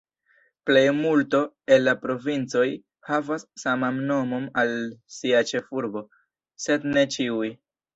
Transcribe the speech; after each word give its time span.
Plejmulto 0.69 1.41
el 1.75 1.85
la 1.89 1.93
provincoj 2.07 2.65
havas 3.11 3.47
saman 3.67 4.03
nomon 4.11 4.51
al 4.65 4.77
sia 5.21 5.47
ĉefurbo, 5.55 6.09
sed 6.69 6.95
ne 6.97 7.11
ĉiuj. 7.17 7.59